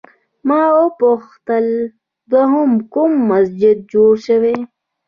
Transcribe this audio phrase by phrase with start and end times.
[0.47, 1.65] ما وپوښتل
[2.31, 4.55] دوهم کوم مسجد جوړ شوی؟